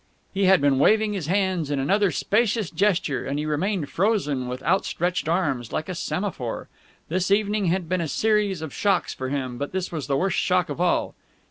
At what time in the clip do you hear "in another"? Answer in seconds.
1.69-2.09